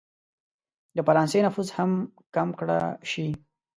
د 0.95 0.97
فرانسې 1.07 1.39
نفوذ 1.45 1.67
هم 1.77 1.91
کم 2.35 2.49
کړه 2.59 2.79
شي. 3.11 3.27